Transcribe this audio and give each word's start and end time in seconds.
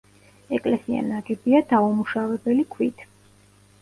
ეკლესია 0.57 1.03
ნაგებია 1.11 1.61
დაუმუშავებელი 1.73 2.67
ქვით. 2.77 3.05